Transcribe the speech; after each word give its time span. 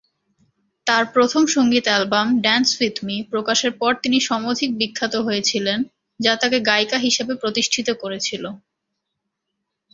তার 0.87 1.03
প্রথম 1.13 1.43
সঙ্গীত-অ্যালবাম 1.55 2.27
"ড্যান্স 2.39 2.69
উইথ 2.77 2.95
মি" 3.03 3.17
প্রকাশের 3.31 3.71
পরে 3.79 3.95
তিনি 4.03 4.17
সমধিক 4.29 4.69
বিখ্যাত 4.79 5.13
হয়েছিলেন 5.27 5.79
যা 6.19 6.33
তাকে 6.41 6.57
গায়িকা 6.69 6.97
হিসাবে 6.97 7.33
প্রতিষ্ঠিত 7.41 7.87
করেছিল। 8.01 8.43